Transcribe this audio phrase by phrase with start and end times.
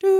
[0.00, 0.12] Eu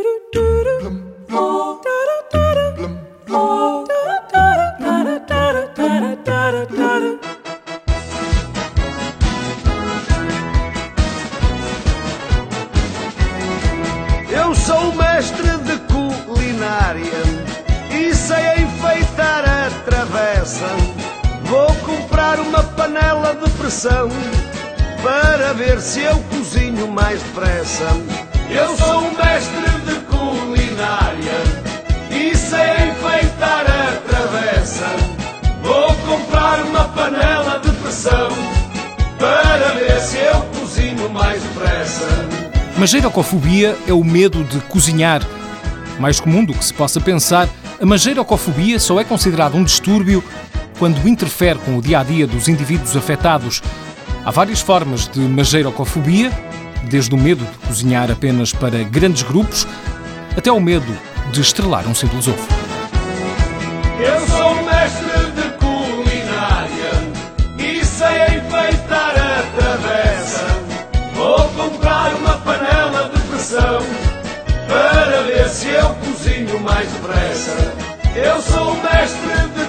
[14.57, 15.79] sou mestre de
[16.27, 17.05] culinária
[17.93, 20.67] e sei enfeitar a travessa.
[21.45, 24.09] Vou comprar uma panela de pressão
[25.05, 27.87] para ver se eu cozinho mais depressa.
[28.51, 28.78] Eu
[42.79, 45.21] Mageirocofobia é o medo de cozinhar.
[45.99, 47.49] Mais comum do que se possa pensar,
[47.81, 50.23] a mageirocofobia só é considerada um distúrbio
[50.79, 53.61] quando interfere com o dia a dia dos indivíduos afetados.
[54.25, 56.31] Há várias formas de mageirocofobia,
[56.85, 59.67] desde o medo de cozinhar apenas para grandes grupos
[60.37, 60.97] até o medo
[61.33, 62.47] de estrelar um simples ovo.
[63.99, 65.28] Eu sou mestre
[76.61, 77.75] mais depressa.
[78.15, 79.68] Eu sou mestre de